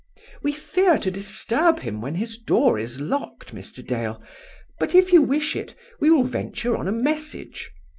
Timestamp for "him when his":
1.81-2.35